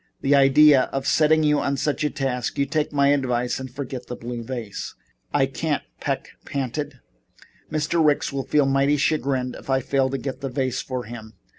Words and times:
"The 0.21 0.33
idea 0.33 0.85
of 0.91 1.05
setting 1.05 1.43
you 1.43 1.61
such 1.77 2.03
a 2.03 2.09
task. 2.09 2.57
You 2.57 2.65
take 2.65 2.91
my 2.91 3.09
advice 3.09 3.59
and 3.59 3.69
forget 3.69 4.07
the 4.07 4.15
blue 4.15 4.41
vase." 4.41 4.95
"I 5.31 5.45
can't," 5.45 5.83
Peck 5.99 6.29
panted. 6.43 7.01
"Mr. 7.71 8.03
Ricks 8.03 8.33
will 8.33 8.47
feel 8.47 8.65
mighty 8.65 8.97
chagrined 8.97 9.55
if 9.59 9.69
I 9.69 9.79
fail 9.79 10.09
to 10.09 10.17
get 10.17 10.41
the 10.41 10.49
vase 10.49 10.83
to 10.85 11.01
him. 11.03 11.33